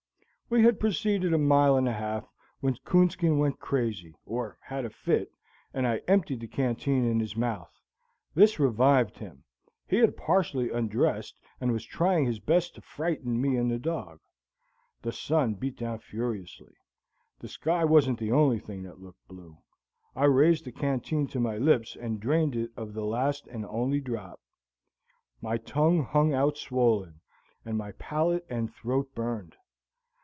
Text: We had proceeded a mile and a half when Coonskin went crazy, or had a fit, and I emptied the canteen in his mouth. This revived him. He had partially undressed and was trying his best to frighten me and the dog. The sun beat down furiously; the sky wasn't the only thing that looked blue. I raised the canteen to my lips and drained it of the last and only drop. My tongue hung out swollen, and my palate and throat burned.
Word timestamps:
We 0.49 0.63
had 0.63 0.81
proceeded 0.81 1.31
a 1.33 1.37
mile 1.37 1.77
and 1.77 1.87
a 1.87 1.93
half 1.93 2.25
when 2.59 2.75
Coonskin 2.83 3.37
went 3.37 3.61
crazy, 3.61 4.13
or 4.25 4.57
had 4.59 4.83
a 4.83 4.89
fit, 4.89 5.31
and 5.73 5.87
I 5.87 6.01
emptied 6.09 6.41
the 6.41 6.47
canteen 6.49 7.05
in 7.05 7.21
his 7.21 7.37
mouth. 7.37 7.71
This 8.35 8.59
revived 8.59 9.17
him. 9.19 9.45
He 9.87 9.95
had 9.99 10.17
partially 10.17 10.69
undressed 10.69 11.37
and 11.61 11.71
was 11.71 11.85
trying 11.85 12.25
his 12.25 12.41
best 12.41 12.75
to 12.75 12.81
frighten 12.81 13.39
me 13.39 13.55
and 13.55 13.71
the 13.71 13.79
dog. 13.79 14.19
The 15.03 15.13
sun 15.13 15.53
beat 15.53 15.77
down 15.77 15.99
furiously; 15.99 16.75
the 17.39 17.47
sky 17.47 17.85
wasn't 17.85 18.19
the 18.19 18.33
only 18.33 18.59
thing 18.59 18.83
that 18.83 18.99
looked 18.99 19.25
blue. 19.29 19.57
I 20.17 20.25
raised 20.25 20.65
the 20.65 20.73
canteen 20.73 21.27
to 21.27 21.39
my 21.39 21.55
lips 21.55 21.95
and 21.95 22.19
drained 22.19 22.57
it 22.57 22.71
of 22.75 22.93
the 22.93 23.05
last 23.05 23.47
and 23.47 23.65
only 23.67 24.01
drop. 24.01 24.41
My 25.41 25.55
tongue 25.55 26.03
hung 26.03 26.33
out 26.33 26.57
swollen, 26.57 27.21
and 27.63 27.77
my 27.77 27.93
palate 27.93 28.45
and 28.49 28.69
throat 28.75 29.15
burned. 29.15 29.55